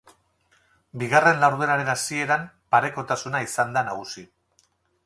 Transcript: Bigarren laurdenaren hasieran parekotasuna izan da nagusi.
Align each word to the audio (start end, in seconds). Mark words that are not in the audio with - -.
Bigarren 1.03 1.43
laurdenaren 1.45 1.93
hasieran 1.95 2.49
parekotasuna 2.77 3.47
izan 3.51 3.79
da 3.79 3.87
nagusi. 3.93 4.27